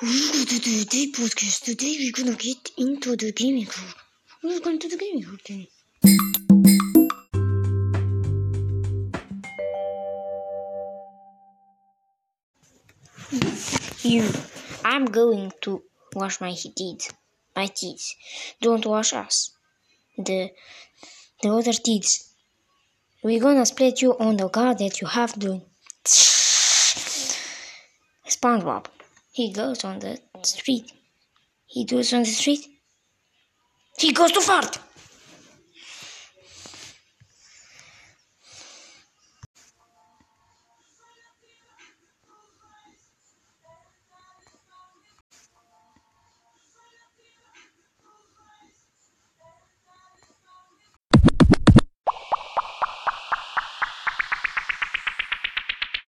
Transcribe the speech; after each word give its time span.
Today 0.00 1.12
podcast. 1.12 1.64
Today 1.64 1.94
we're 2.00 2.12
gonna 2.12 2.34
get 2.34 2.70
into 2.78 3.16
the 3.16 3.32
gaming. 3.32 3.68
We're 4.42 4.60
going 4.60 4.78
to 4.78 4.88
the 4.88 4.96
gaming 4.96 5.26
then. 5.46 5.66
You, 14.00 14.26
I'm 14.86 15.04
going 15.04 15.52
to 15.60 15.82
wash 16.14 16.40
my 16.40 16.54
teeth. 16.54 17.12
My 17.54 17.66
teeth. 17.66 18.14
Don't 18.62 18.86
wash 18.86 19.12
us. 19.12 19.50
The 20.16 20.50
the 21.42 21.50
other 21.50 21.74
teeth. 21.74 22.32
We're 23.22 23.40
gonna 23.40 23.66
split 23.66 24.00
you 24.00 24.16
on 24.18 24.38
the 24.38 24.48
card 24.48 24.78
that 24.78 25.02
you 25.02 25.08
have 25.08 25.38
to. 25.40 25.60
SpongeBob. 28.26 28.86
He 29.32 29.52
goes 29.52 29.84
on 29.84 30.00
the 30.00 30.18
street. 30.42 30.92
He 31.66 31.84
goes 31.84 32.12
on 32.12 32.20
the 32.20 32.28
street. 32.28 32.66
He 33.98 34.12
goes 34.12 34.32
to 34.32 34.40
fart. 34.40 34.78